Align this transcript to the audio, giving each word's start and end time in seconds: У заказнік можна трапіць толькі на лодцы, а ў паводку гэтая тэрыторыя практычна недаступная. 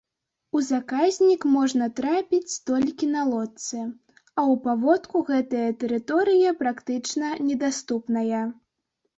У 0.59 0.59
заказнік 0.67 1.41
можна 1.55 1.85
трапіць 1.99 2.55
толькі 2.69 3.09
на 3.17 3.21
лодцы, 3.31 3.83
а 4.37 4.41
ў 4.45 4.53
паводку 4.65 5.23
гэтая 5.29 5.69
тэрыторыя 5.85 6.55
практычна 6.65 7.27
недаступная. 7.53 8.43